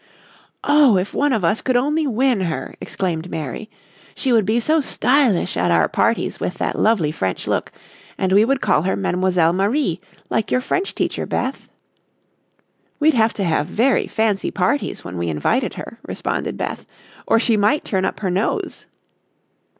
[0.63, 3.69] "Oh, if one of us could only win her!" exclaimed Mary,
[4.15, 7.71] "she would be so stylish at our parties with that lovely French look,
[8.17, 9.53] and we would call her Mlle.
[9.53, 11.69] Marie, like your French teacher, Beth."
[12.99, 16.83] "We'd have to have very fancy parties when we invited her," responded Beth,
[17.27, 18.87] "or she might turn up her nose."